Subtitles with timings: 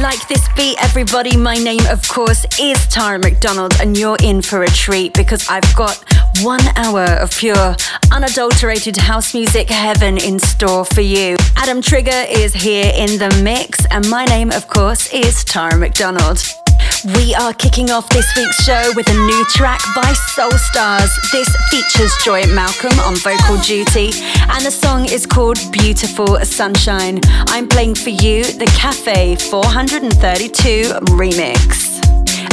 [0.00, 1.36] Like This Beat, everybody.
[1.36, 5.74] My name, of course, is Tara McDonald, and you're in for a treat because I've
[5.74, 6.04] got
[6.42, 7.74] one hour of pure,
[8.12, 11.36] unadulterated house music heaven in store for you.
[11.56, 16.44] Adam Trigger is here in the mix, and my name, of course, is Tara McDonald.
[17.04, 21.08] We are kicking off this week's show with a new track by Soul Stars.
[21.30, 24.10] This features Joy Malcolm on vocal duty,
[24.50, 27.20] and the song is called Beautiful Sunshine.
[27.48, 30.82] I'm playing for you the Cafe 432
[31.14, 32.04] remix.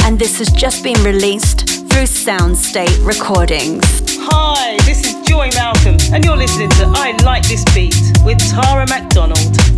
[0.04, 3.82] And this has just been released through Soundstate Recordings.
[4.30, 8.86] Hi, this is Joy Malcolm, and you're listening to I Like This Beat with Tara
[8.86, 9.75] McDonald.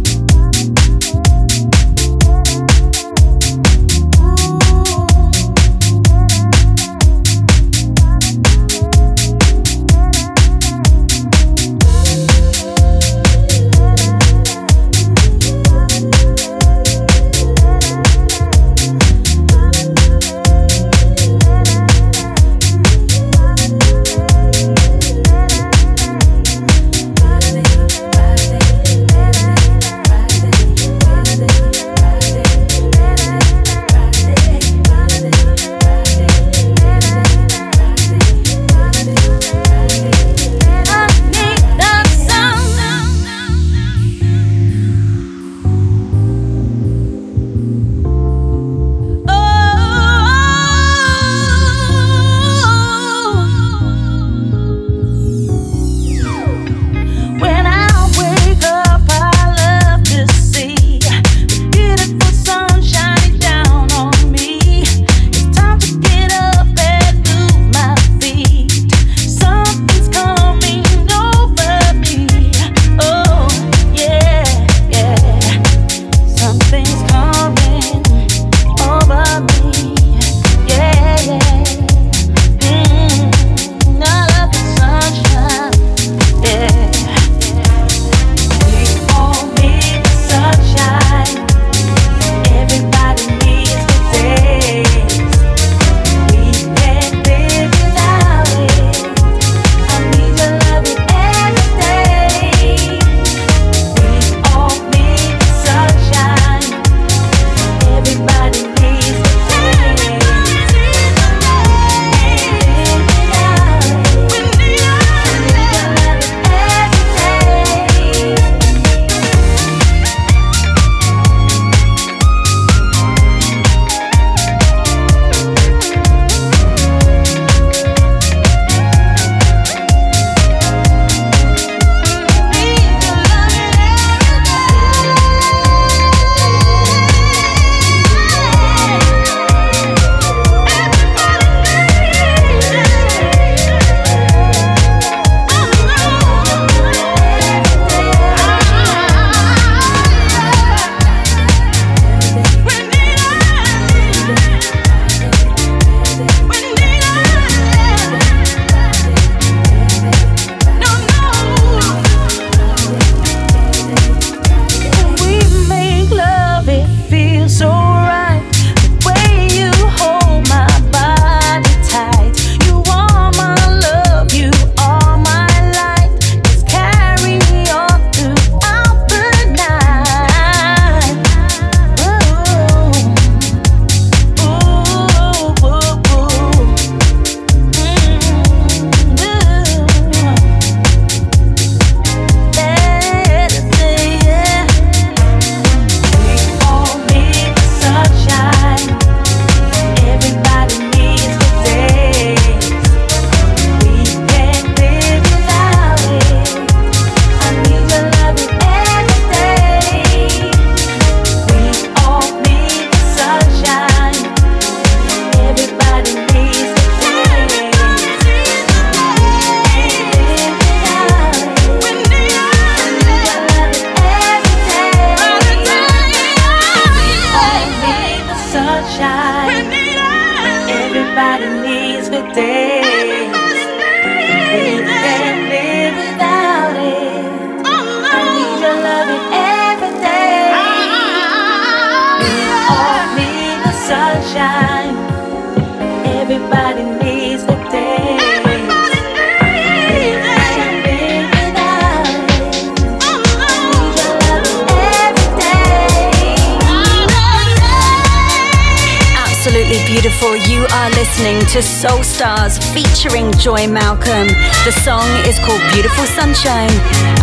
[263.48, 264.28] Joy Malcolm.
[264.68, 266.68] The song is called Beautiful Sunshine,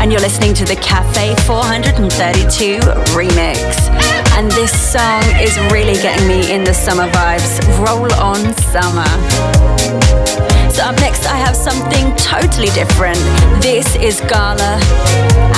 [0.02, 2.80] and you're listening to the Cafe 432
[3.14, 3.62] remix.
[4.36, 7.62] And this song is really getting me in the summer vibes.
[7.78, 8.42] Roll on
[8.74, 9.06] summer.
[10.74, 13.22] So up next, I have something totally different.
[13.62, 14.82] This is Gala,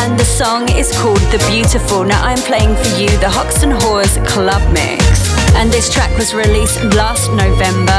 [0.04, 2.04] and the song is called The Beautiful.
[2.04, 5.32] Now I'm playing for you the Hoxton Whores Club Mix.
[5.56, 7.97] And this track was released last November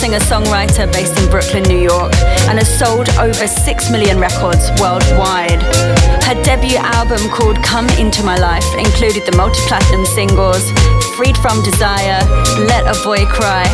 [0.00, 2.14] singer-songwriter based in Brooklyn, New York,
[2.48, 5.60] and has sold over 6 million records worldwide.
[6.24, 10.64] Her debut album called Come Into My Life included the multi-platinum singles
[11.20, 12.24] Freed From Desire,
[12.64, 13.68] let a Boy Cry,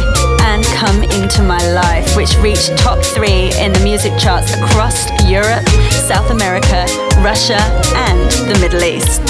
[0.50, 5.62] and Come Into My Life, which reached top three in the music charts across Europe,
[6.10, 6.86] South America,
[7.22, 7.62] Russia,
[8.10, 9.22] and the Middle East.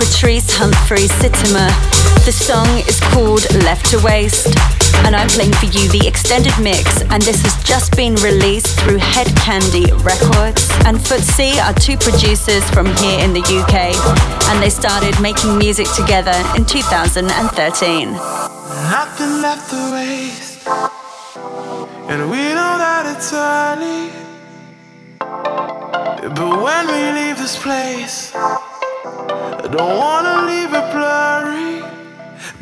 [0.00, 1.68] Patrice Humphrey Sittema.
[2.24, 4.48] The song is called Left to Waste,
[5.04, 8.96] and I'm playing for you the extended mix, and this has just been released through
[8.96, 10.64] Head Candy Records.
[10.88, 13.92] And Futsi are two producers from here in the UK,
[14.48, 17.20] and they started making music together in 2013.
[18.10, 20.66] Nothing left to waste,
[22.08, 24.08] and we know that it's early.
[26.34, 28.19] But when we leave this place,
[29.72, 31.82] don't wanna leave it blurry.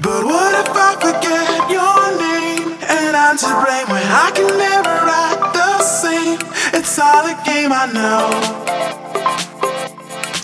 [0.01, 4.97] But what if I forget your name and I'm to blame when I can never
[5.25, 6.39] act the same?
[6.75, 8.29] It's all a game I know.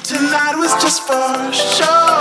[0.03, 2.14] Tonight was just for show.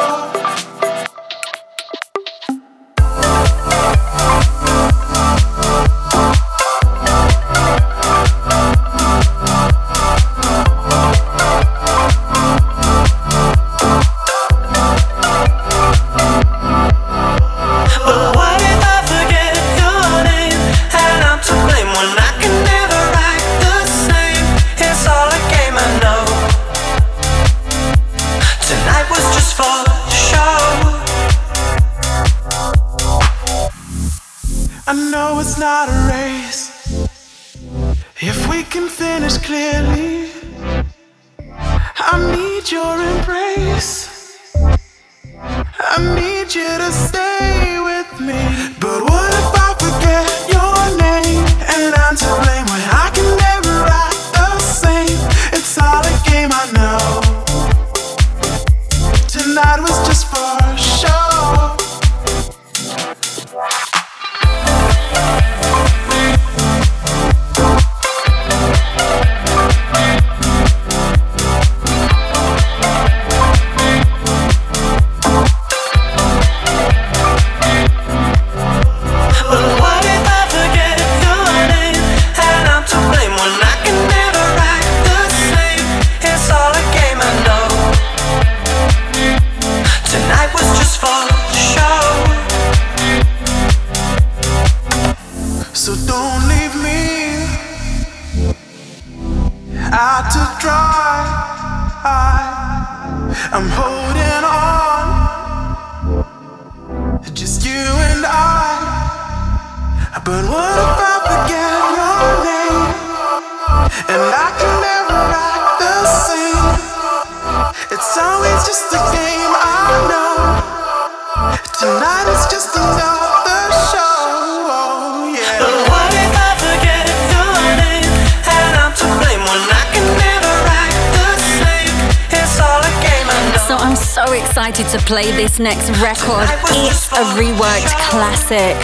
[134.64, 136.48] Excited to play this next record.
[136.72, 138.80] It's a reworked classic.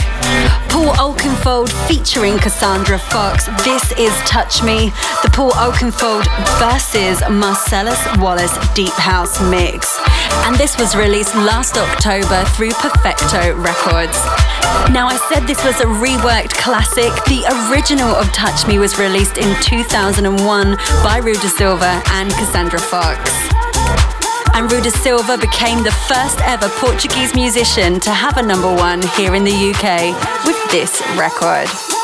[0.67, 3.45] Paul Oakenfold featuring Cassandra Fox.
[3.63, 4.89] This is Touch Me,
[5.23, 6.27] the Paul Oakenfold
[6.59, 9.97] versus Marcellus Wallace Deep House mix.
[10.43, 14.19] And this was released last October through Perfecto Records.
[14.91, 17.13] Now, I said this was a reworked classic.
[17.31, 22.79] The original of Touch Me was released in 2001 by Rui da Silva and Cassandra
[22.79, 23.49] Fox
[24.59, 29.01] and Rui da Silva became the first ever Portuguese musician to have a number one
[29.15, 30.13] here in the UK
[30.45, 31.98] with this record.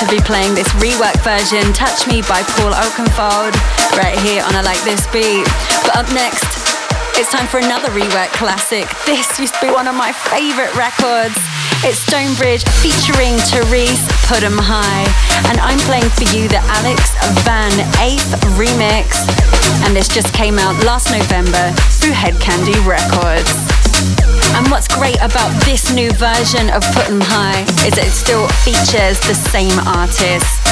[0.00, 3.56] To be playing this rework version, Touch Me by Paul Oakenfold,
[3.96, 5.48] right here on I Like This Beat.
[5.88, 6.44] But up next,
[7.16, 8.84] it's time for another rework classic.
[9.08, 11.40] This used to be one of my favorite records.
[11.80, 15.08] It's Stonebridge featuring Therese Put 'em High.
[15.48, 17.16] And I'm playing for you the Alex
[17.48, 17.72] Van
[18.04, 19.16] Eighth remix.
[19.88, 23.54] And this just came out last November through Head Candy Records.
[24.56, 28.48] And what's great about this new version of Put 'em High is that it still
[28.64, 30.64] features the same artist.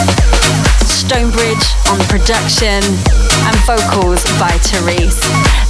[0.89, 5.21] Stonebridge on production and vocals by Therese.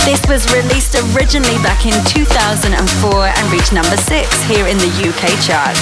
[0.05, 5.35] This was released originally back in 2004 and reached number six here in the UK
[5.43, 5.81] charts.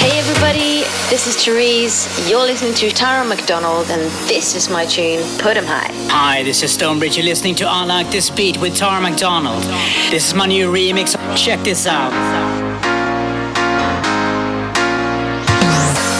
[0.00, 2.08] Hey everybody, this is Therese.
[2.28, 5.92] You're listening to Tara McDonald, and this is my tune, Put 'em High.
[6.08, 7.16] Hi, this is Stonebridge.
[7.16, 9.62] You're listening to I Like This Beat with Tara McDonald.
[10.10, 11.14] This is my new remix.
[11.36, 12.12] Check this out.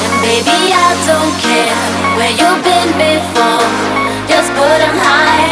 [0.05, 1.73] And baby, I don't care
[2.21, 3.65] where you've been before.
[4.29, 5.49] Just put 'em high,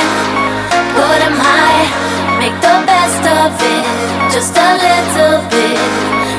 [0.93, 1.85] put 'em high.
[2.41, 3.85] Make the best of it,
[4.35, 5.81] just a little bit.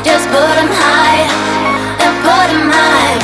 [0.05, 1.25] Just put 'em high
[2.05, 3.15] and put 'em high.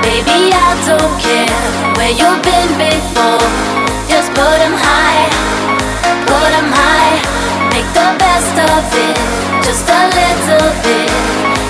[0.00, 1.52] Baby, I don't care
[1.96, 3.44] where you've been before.
[4.08, 5.28] Just put 'em high,
[8.82, 9.16] of it,
[9.64, 11.10] just a little bit.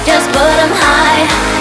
[0.05, 1.52] Just put 'em high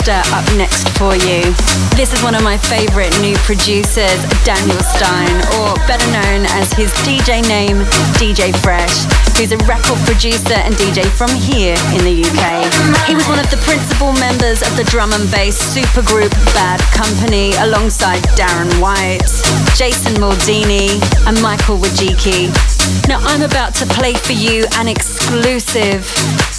[0.00, 1.42] Monster up next for you.
[1.92, 6.90] This is one of my favorite new producers, Daniel Stein, or better known as his
[7.04, 7.84] DJ name,
[8.16, 9.04] DJ Fresh,
[9.36, 12.64] who's a record producer and DJ from here in the UK.
[13.08, 17.52] He was one of the principal members of the drum and bass supergroup Bad Company
[17.60, 19.28] alongside Darren White,
[19.76, 22.79] Jason Maldini, and Michael Wojcicki.
[23.08, 26.06] Now I'm about to play for you an exclusive.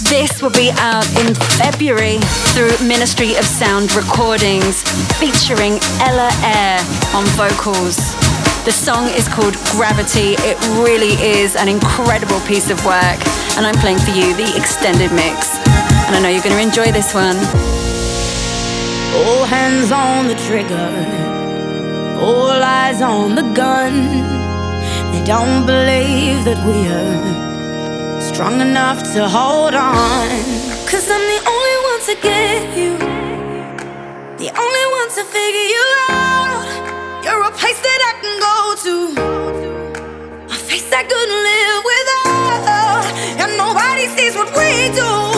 [0.08, 2.18] This will be out in February
[2.52, 4.82] through Ministry of Sound Recordings,
[5.18, 6.80] featuring Ella Eyre
[7.14, 7.96] on vocals.
[8.64, 10.36] The song is called Gravity.
[10.38, 13.18] It really is an incredible piece of work,
[13.56, 15.58] and I'm playing for you the extended mix.
[16.06, 17.36] And I know you're going to enjoy this one.
[19.14, 20.88] All hands on the trigger,
[22.20, 24.51] all eyes on the gun.
[25.12, 30.28] They don't believe that we're strong enough to hold on.
[30.90, 32.92] Cause I'm the only one to get you,
[34.42, 36.68] the only one to figure you out.
[37.24, 38.94] You're a place that I can go to,
[40.50, 43.04] a face I couldn't live without.
[43.42, 45.31] And nobody sees what we do.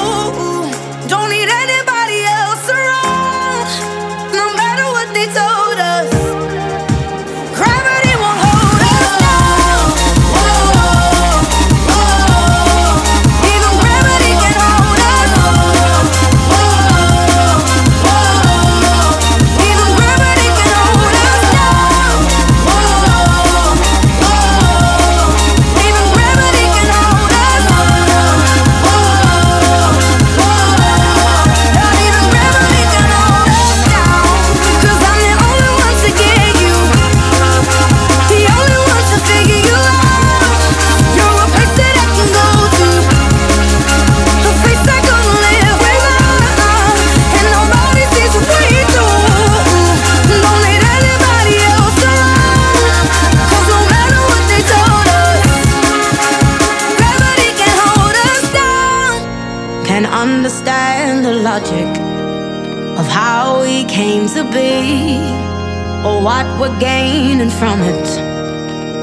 [66.04, 68.04] Or what we're gaining from it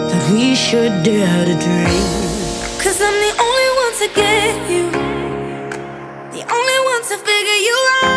[0.09, 2.05] that we should dare to dream.
[2.83, 4.85] Cause I'm the only one to get you,
[6.37, 8.11] the only one to figure you out,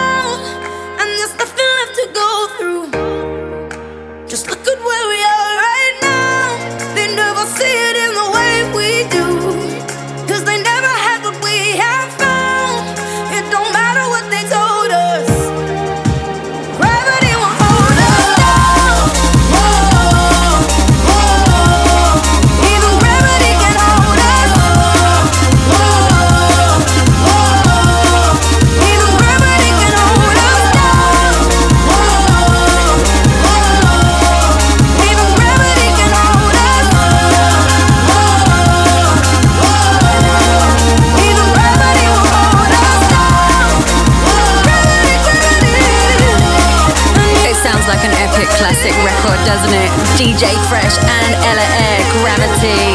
[49.35, 49.91] record, doesn't it?
[50.15, 52.95] DJ Fresh and Ella Eyre, Gravity.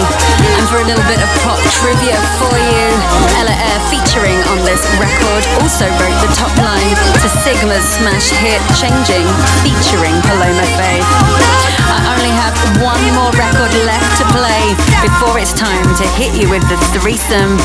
[0.56, 2.88] And for a little bit of pop trivia for you,
[3.40, 8.64] Ella Eyre featuring on this record also wrote the top line to Sigma's smash hit
[8.80, 9.28] Changing,
[9.60, 11.04] featuring Paloma Faith.
[11.92, 14.72] I only have one more record left to play
[15.04, 17.60] before it's time to hit you with the threesome.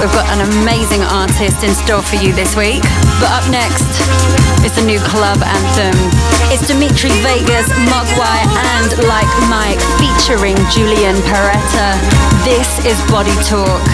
[0.00, 2.80] We've got an amazing artist in store for you this week.
[3.20, 3.84] But up next,
[4.64, 5.96] it's a new club anthem.
[6.48, 8.40] It's Dimitri Vegas, Moguai,
[8.80, 12.00] and Like Mike featuring Julian Perretta.
[12.48, 13.84] This is Body Talk,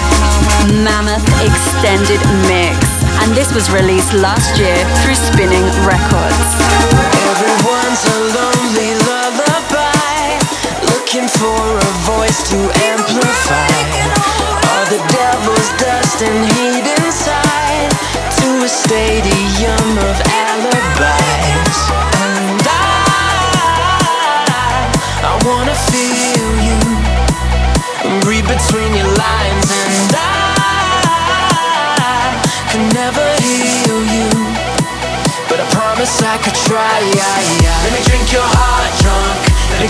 [0.86, 2.91] Mammoth Extended Mix.
[3.22, 6.81] And this was released last year through Spinnin' Records.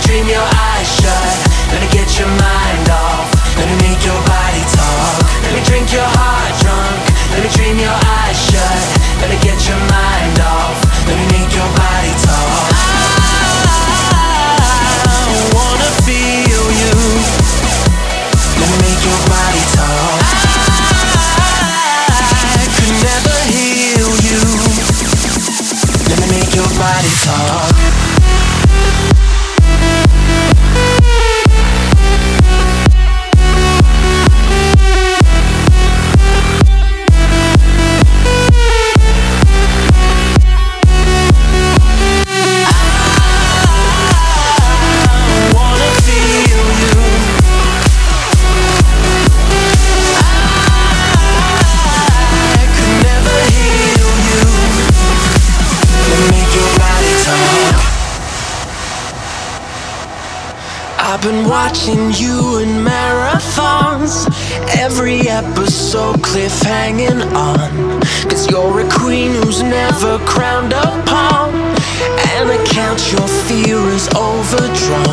[0.05, 1.42] Dream your eyes shut.
[61.73, 64.27] Watching you in marathons.
[64.77, 67.99] Every episode cliffhanging on.
[68.29, 71.49] Cause you're a queen who's never crowned upon.
[72.29, 75.12] And I count your fear is overdrawn.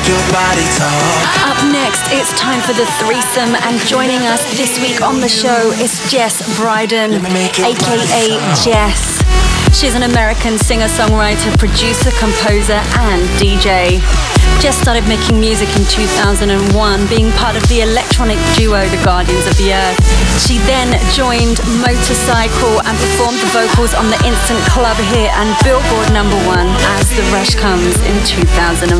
[0.31, 1.51] body talk.
[1.51, 5.71] Up next, it's time for the threesome, and joining us this week on the show
[5.71, 7.19] is Jes Brieden,
[7.59, 9.20] aka Jess.
[9.73, 13.97] She's an American singer songwriter, producer, composer, and DJ.
[14.61, 16.53] Jess started making music in 2001,
[17.09, 19.97] being part of the electronic duo The Guardians of the Earth.
[20.37, 26.13] She then joined Motorcycle and performed the vocals on the instant club hit and Billboard
[26.13, 26.69] number one
[27.01, 28.93] as The Rush comes in 2004.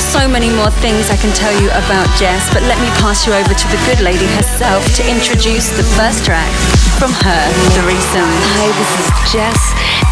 [0.00, 3.36] So many more things I can tell you about Jess, but let me pass you
[3.36, 6.48] over to the good lady herself to introduce the first track
[6.96, 8.32] from her The threesome.
[8.56, 9.60] Hi, this is Jess,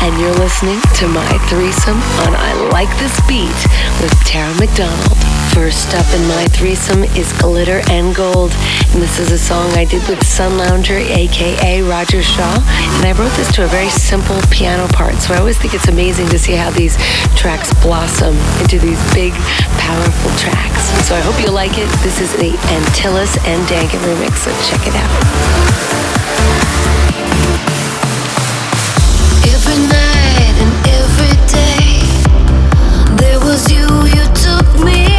[0.03, 3.61] and you're listening to my threesome on I Like This Beat
[4.01, 5.17] with Tara McDonald.
[5.53, 8.51] First up in my threesome is Glitter and Gold,
[8.93, 12.59] and this is a song I did with Sun Lounger, aka Roger Shah,
[12.99, 15.89] and I wrote this to a very simple piano part, so I always think it's
[15.89, 16.97] amazing to see how these
[17.37, 19.33] tracks blossom into these big,
[19.79, 20.91] powerful tracks.
[21.07, 21.89] So I hope you like it.
[22.03, 26.84] This is the Antillas and Dankann remix, so check it out.
[33.71, 35.14] You, you took me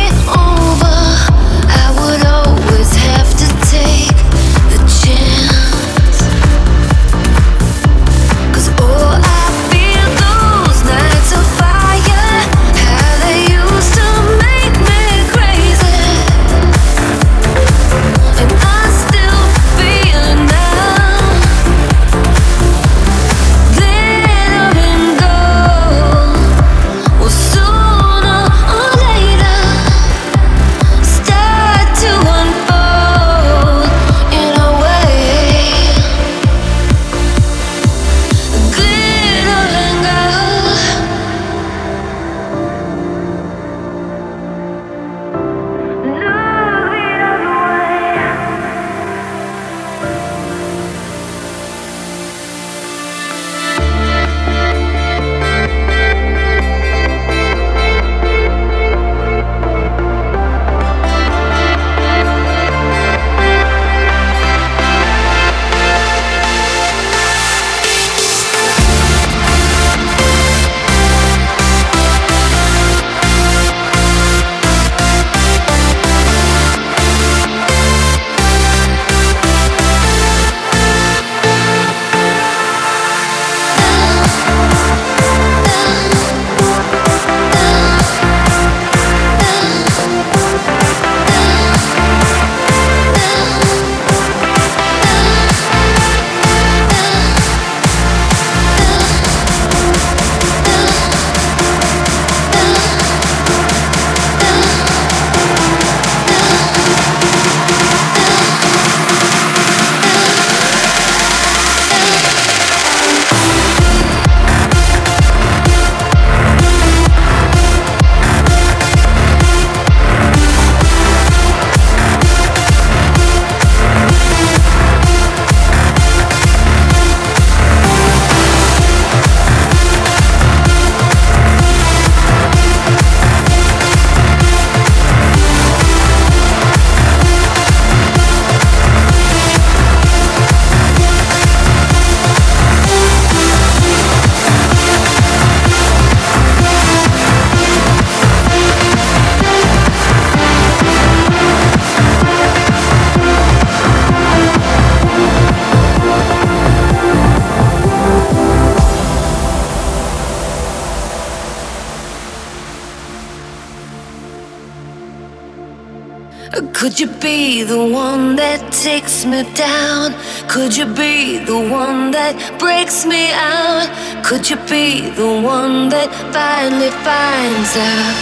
[168.86, 170.14] takes me down?
[170.48, 173.88] Could you be the one that breaks me out?
[174.24, 178.16] Could you be the one that finally finds out?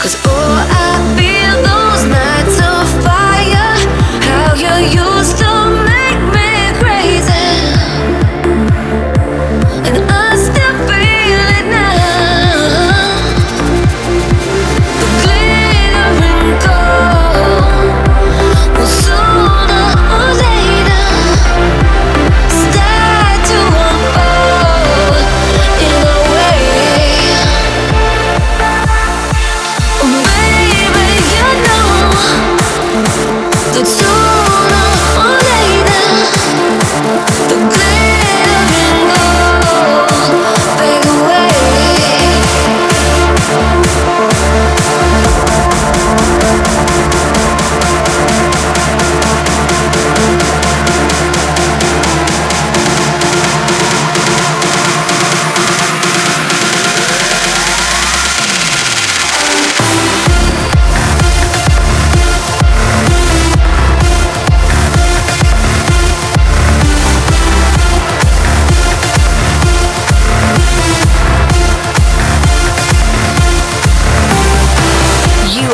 [0.00, 0.54] Cause oh,
[0.86, 3.74] I feel those nights of fire.
[4.30, 5.51] How you used to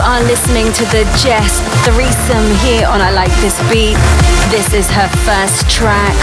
[0.03, 3.97] are listening to the Jess threesome here on I Like This Beat.
[4.51, 6.15] This is her first track.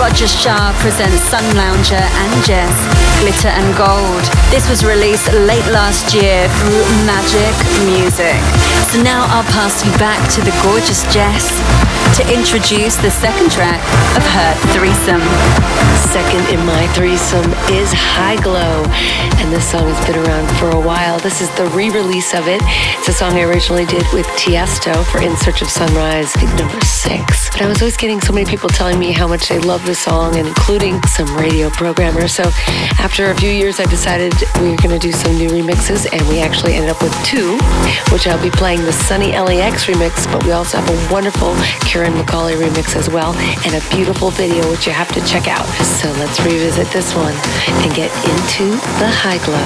[0.00, 2.74] Roger Shah presents Sun Lounger and Jess,
[3.20, 4.24] Glitter and Gold.
[4.50, 7.54] This was released late last year through Magic
[7.86, 8.40] Music.
[8.90, 11.46] So now I'll pass you back to the gorgeous Jess
[12.16, 13.80] to introduce the second track
[14.16, 15.22] of her threesome.
[16.08, 18.84] Second in my threesome is High Glow,
[19.38, 21.18] and this song has been around for a while.
[21.18, 22.60] This is the re-release of it.
[22.98, 27.50] It's a song I originally did with Tiesto for In Search of Sunrise, number six.
[27.50, 29.94] But I was always getting so many people telling me how much they love the
[29.94, 32.32] song, and including some radio programmers.
[32.32, 32.44] So
[32.98, 36.26] after a few years, I decided we were going to do some new remixes, and
[36.28, 37.58] we actually ended up with two,
[38.12, 41.54] which I'll be playing the Sunny LAX remix, but we also have a wonderful
[41.98, 45.66] Kieran McCauley remix as well, and a beautiful video which you have to check out.
[45.82, 48.70] So let's revisit this one and get into
[49.00, 49.58] the high glow.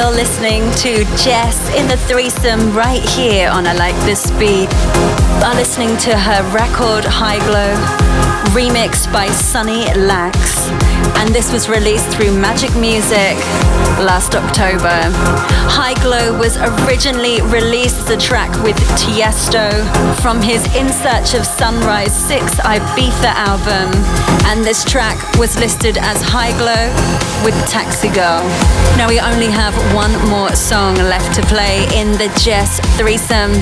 [0.00, 4.72] Still listening to Jess in the threesome right here on I Like This Beat.
[5.44, 7.74] Are listening to her record High Glow,
[8.54, 10.70] remixed by Sunny Lax.
[11.18, 13.36] And this was released through Magic Music
[14.04, 14.98] last October.
[15.70, 19.70] High Glow was originally released as a track with Tiesto
[20.20, 23.92] from his In Search of Sunrise 6 Ibiza album.
[24.46, 26.88] And this track was listed as High Glow
[27.44, 28.42] with Taxi Girl.
[28.96, 33.52] Now we only have one more song left to play in the Jess threesome.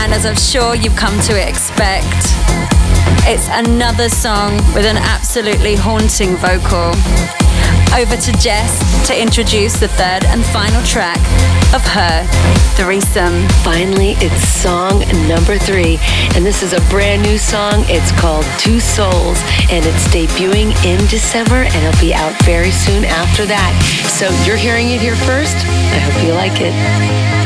[0.00, 2.32] And as I'm sure you've come to expect,
[3.28, 6.92] it's another song with an absolutely haunting vocal.
[7.94, 11.18] Over to Jess to introduce the third and final track
[11.74, 12.26] of her
[12.74, 13.48] threesome.
[13.64, 15.98] Finally, it's song number three,
[16.34, 17.84] and this is a brand new song.
[17.88, 23.04] It's called Two Souls, and it's debuting in December, and it'll be out very soon
[23.04, 23.72] after that.
[24.18, 25.56] So you're hearing it here first.
[25.56, 27.45] I hope you like it.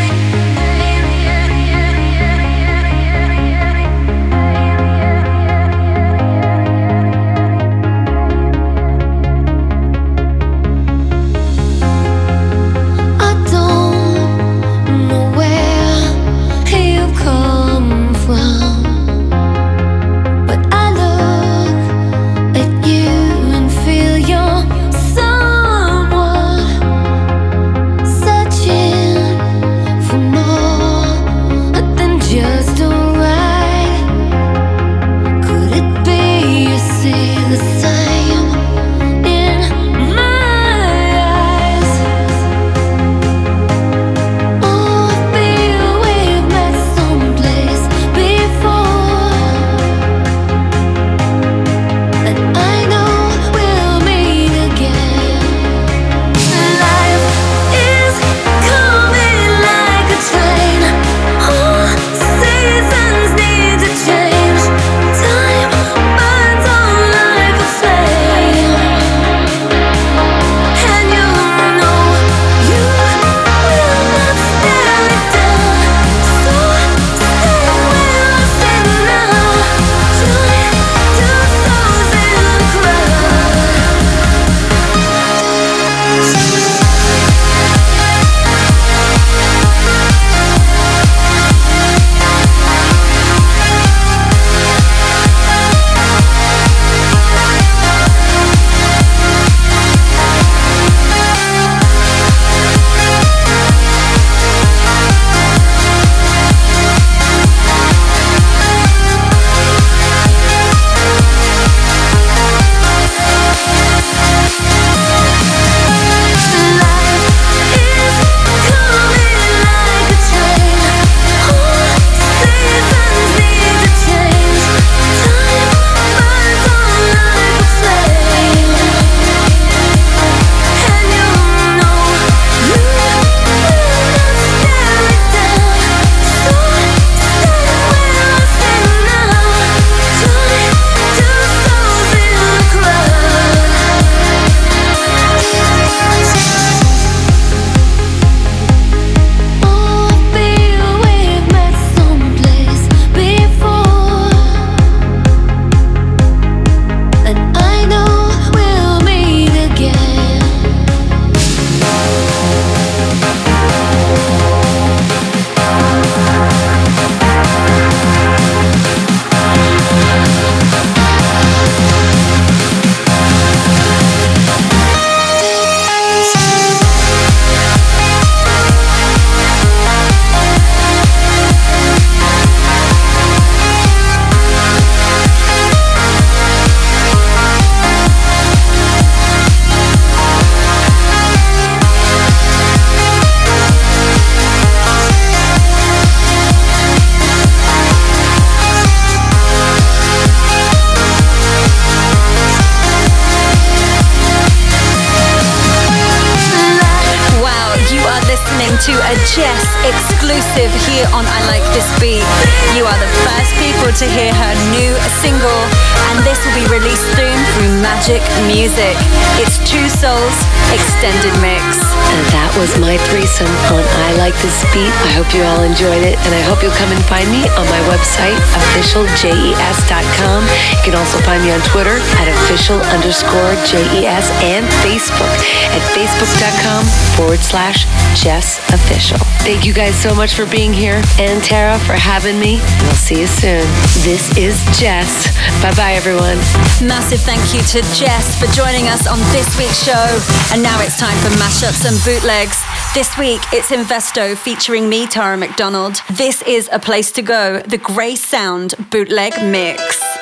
[220.20, 221.62] Souls Extended Mix.
[222.10, 224.90] And that was my threesome on I Like This Beat.
[225.06, 227.66] I hope you all enjoyed it, and I hope you'll come and find me on
[227.70, 230.40] my website, officialjes.com.
[230.42, 235.30] You can also find me on Twitter at official underscore JES and Facebook
[235.70, 236.82] at facebook.com
[237.14, 237.86] forward slash
[238.18, 239.18] Jess Official.
[239.46, 242.58] Thank you guys so much for being here, and Tara for having me.
[242.82, 243.62] We'll see you soon.
[244.02, 245.30] This is Jess.
[245.62, 246.42] Bye bye, everyone.
[246.82, 250.06] Massive thank you to Jess for joining us on this week's show.
[250.52, 252.62] And now it's time for mashups and bootlegs.
[252.92, 255.96] This week it's Investo featuring me, Tara McDonald.
[256.12, 260.19] This is A Place to Go, the Grey Sound bootleg mix.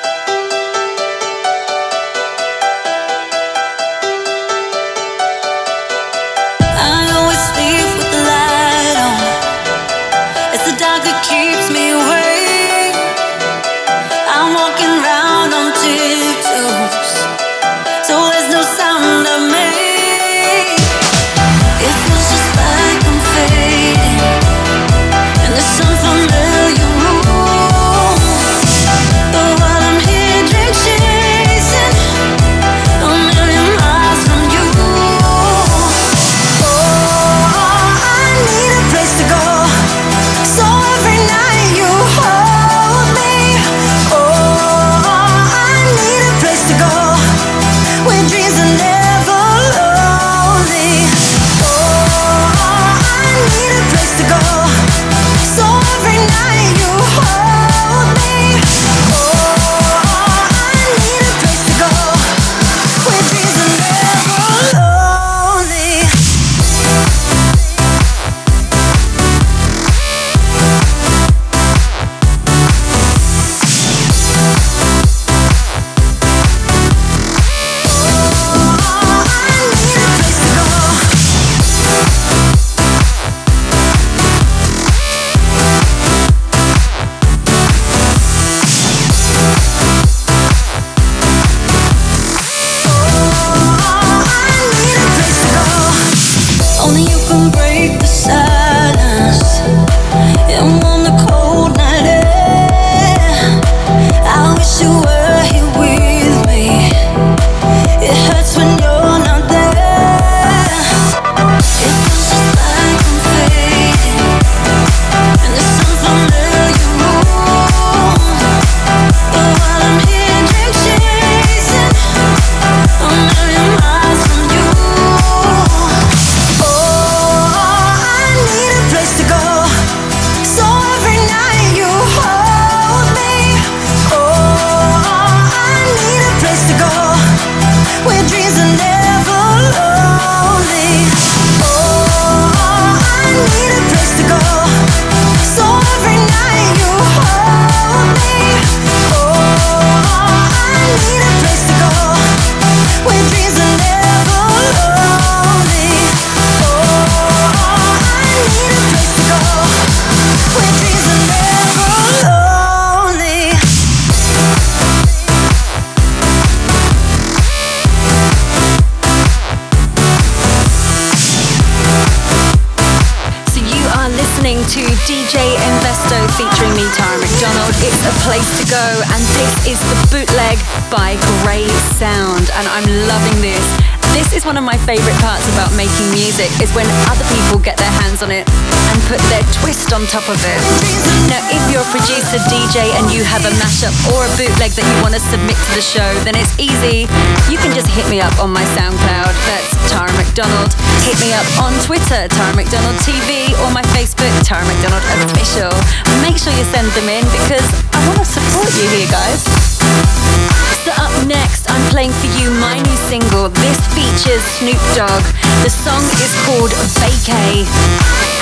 [192.69, 195.71] DJ, and you have a mashup or a bootleg that you want to submit to
[195.73, 197.09] the show, then it's easy.
[197.49, 199.33] You can just hit me up on my SoundCloud.
[199.49, 200.69] That's Tara McDonald.
[201.01, 205.01] Hit me up on Twitter, Tara McDonald TV, or my Facebook, Tara McDonald
[205.33, 205.73] Official.
[206.21, 210.68] Make sure you send them in because I want to support you here, guys.
[210.89, 213.53] So up next, I'm playing for you my new single.
[213.61, 215.21] This features Snoop Dogg.
[215.61, 217.61] The song is called Vacay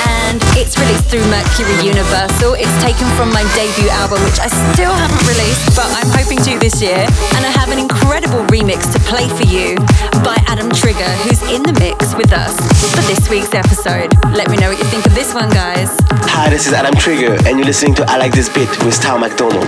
[0.08, 2.56] and it's released through Mercury Universal.
[2.56, 6.56] It's taken from my debut album, which I still haven't released, but I'm hoping to
[6.64, 7.04] this year.
[7.36, 9.76] And I have an incredible remix to play for you
[10.24, 12.56] by Adam Trigger, who's in the mix with us
[12.96, 14.16] for this week's episode.
[14.32, 15.92] Let me know what you think of this one, guys.
[16.32, 19.20] Hi, this is Adam Trigger, and you're listening to I Like This Beat with Tara
[19.20, 19.68] McDonald.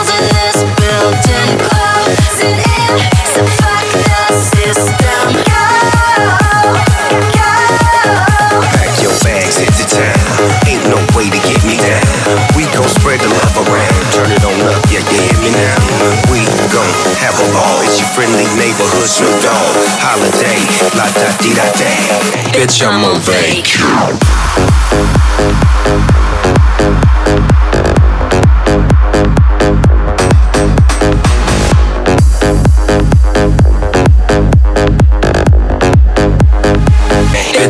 [15.51, 15.77] now.
[16.31, 17.81] We gon' have a ball.
[17.83, 19.75] It's your friendly neighborhood Snoop Dogg.
[19.99, 20.59] Holiday,
[20.95, 21.91] la da di da da.
[22.55, 24.17] Bitch, I'm on vacation.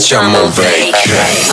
[0.02, 1.51] bitch, I'm on vacation.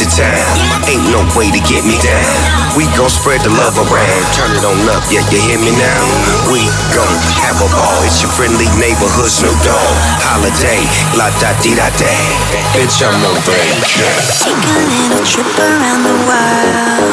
[0.00, 0.56] The town.
[0.88, 2.40] Ain't no way to get me down.
[2.72, 4.22] We gon' spread the love around.
[4.32, 6.00] Turn it on up, yeah, you hear me now?
[6.48, 6.64] We
[6.96, 8.00] gon' have a ball.
[8.08, 9.96] It's your friendly neighborhood Snoop Dogg.
[10.24, 10.80] Holiday,
[11.20, 12.24] la da dee da day.
[12.72, 14.08] Bitch, I'm on vacation.
[14.40, 17.12] Take a little trip around the world.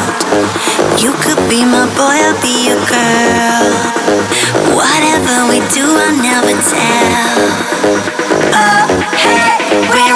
[0.96, 3.68] You could be my boy, I'll be your girl.
[4.80, 7.36] Whatever we do, I'll never tell.
[8.56, 10.07] Oh, hey.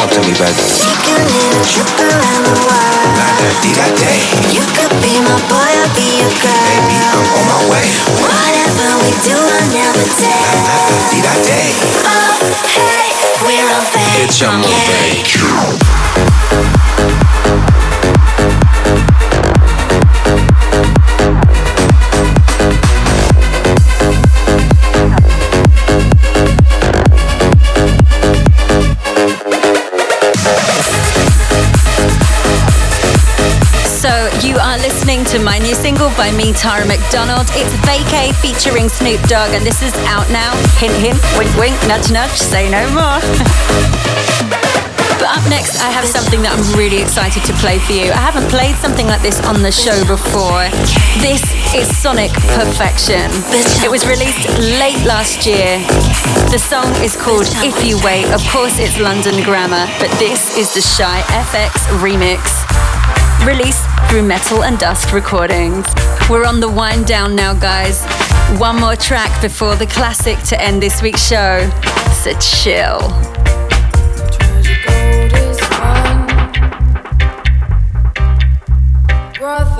[0.00, 0.56] Talk to me, baby.
[0.56, 3.20] Take a trip around the world.
[3.20, 4.24] La da dee da day.
[4.48, 6.56] You could be my boy, I'll be your girl.
[6.56, 7.84] Baby, I'm on my way.
[8.16, 10.56] Whatever we do, I'll never tell.
[10.64, 11.76] La da dee da day.
[12.64, 14.56] Hey, we're on vacation.
[14.64, 15.36] Bitch.
[35.30, 37.46] To my new single by me, Tara McDonald.
[37.54, 40.50] It's Vacay featuring Snoop Dogg, and this is out now.
[40.82, 43.22] Hint, hint, wink, wink, nudge, nudge, say no more.
[45.22, 48.10] But up next, I have something that I'm really excited to play for you.
[48.10, 50.66] I haven't played something like this on the show before.
[51.22, 51.46] This
[51.78, 53.30] is Sonic Perfection.
[53.86, 54.50] It was released
[54.82, 55.78] late last year.
[56.50, 58.26] The song is called If You Wait.
[58.34, 62.59] Of course, it's London Grammar, but this is the Shy FX remix.
[63.46, 65.86] Released through Metal and Dust Recordings.
[66.28, 68.04] We're on the wind down now, guys.
[68.60, 71.68] One more track before the classic to end this week's show.
[72.12, 73.00] So chill.
[79.38, 79.79] Brother,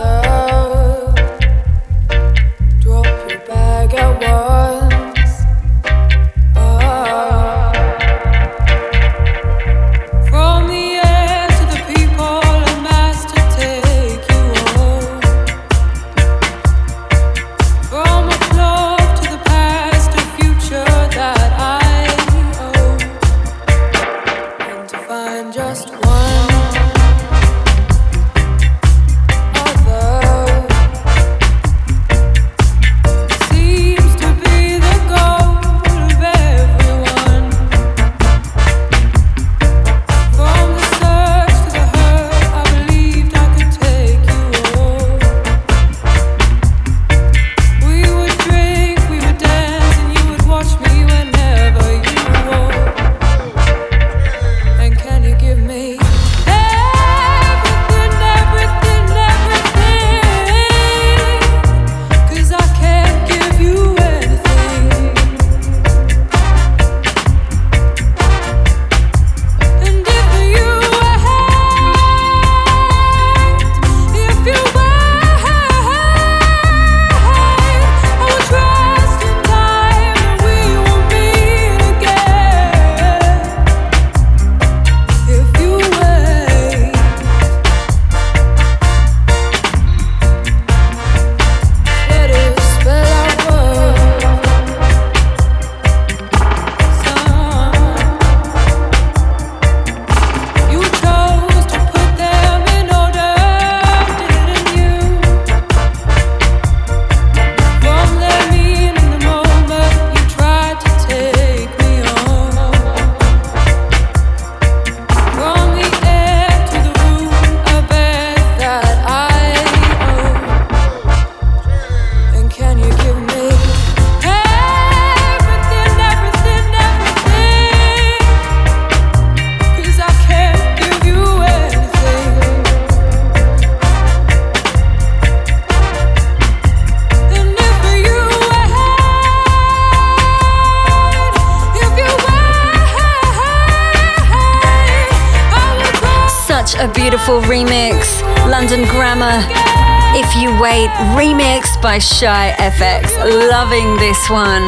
[151.90, 153.18] by Shy FX.
[153.50, 154.64] Loving this one.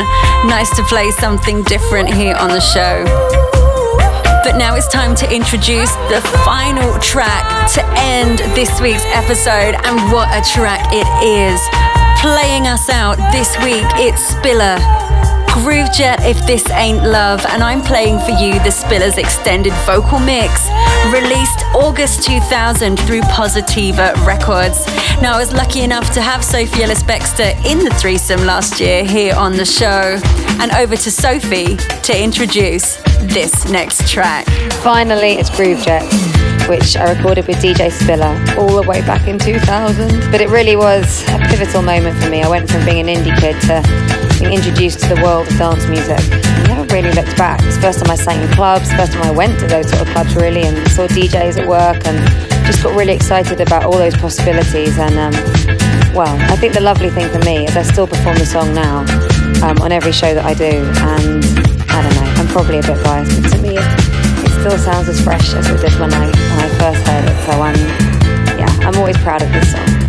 [0.49, 3.05] Nice to play something different here on the show.
[4.43, 10.13] But now it's time to introduce the final track to end this week's episode, and
[10.13, 11.61] what a track it is.
[12.21, 15.12] Playing us out this week, it's Spiller
[15.53, 20.69] Groovejet If This Ain't Love, and I'm playing for you the Spillers extended vocal mix,
[21.13, 24.87] released August 2000 through Positiva Records.
[25.21, 29.05] Now, I was lucky enough to have Sophie Ellis Bextor in the threesome last year
[29.05, 30.19] here on the show,
[30.59, 34.47] and over to Sophie to introduce this next track.
[34.83, 40.31] Finally, it's Groovejet which I recorded with DJ Spiller all the way back in 2000.
[40.31, 42.41] But it really was a pivotal moment for me.
[42.41, 45.87] I went from being an indie kid to being introduced to the world of dance
[45.87, 46.19] music.
[46.19, 47.61] I never really looked back.
[47.63, 50.03] It's the first time I sang in clubs, first time I went to those sort
[50.03, 52.19] of clubs really and saw DJs at work and
[52.67, 54.99] just got really excited about all those possibilities.
[54.99, 55.33] And um,
[56.15, 59.01] well, I think the lovely thing for me is I still perform the song now
[59.63, 60.83] um, on every show that I do.
[61.15, 61.45] And
[61.91, 65.21] I don't know, I'm probably a bit biased, but to me, it, still sounds as
[65.21, 67.37] fresh as it did when I when I first heard it.
[67.47, 67.79] So I'm
[68.59, 70.02] yeah, I'm always proud of this song.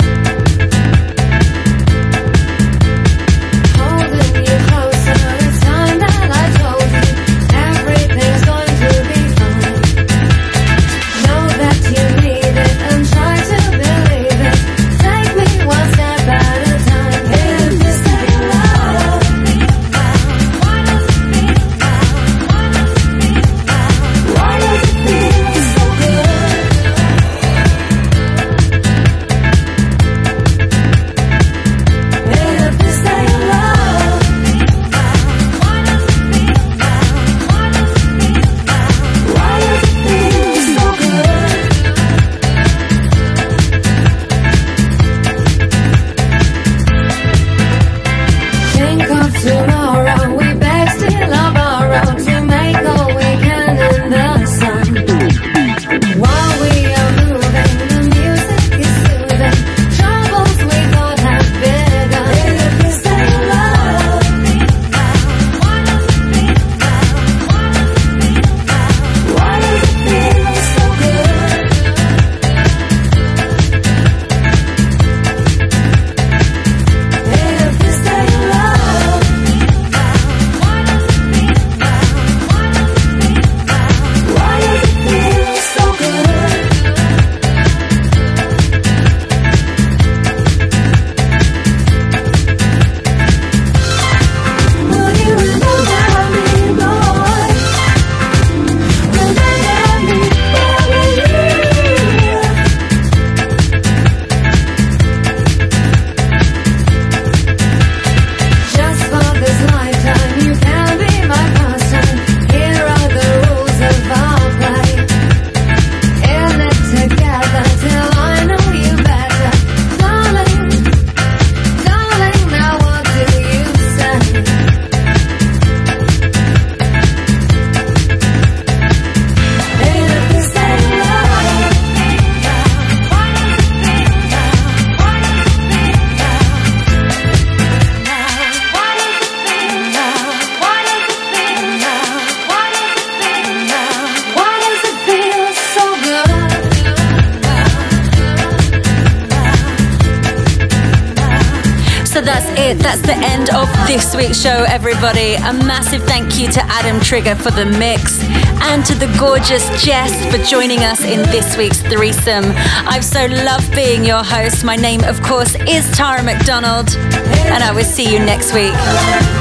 [154.23, 155.35] Week's show, everybody.
[155.35, 158.23] A massive thank you to Adam Trigger for the mix
[158.63, 162.45] and to the gorgeous Jes for joining us in this week's threesome.
[162.87, 164.63] I've so loved being your host.
[164.63, 168.73] My name, of course, is Tara McDonald, and I will see you next week.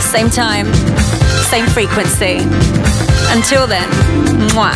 [0.03, 0.67] Same time,
[1.45, 2.39] same frequency.
[3.31, 3.89] Until then,
[4.51, 4.75] mwah.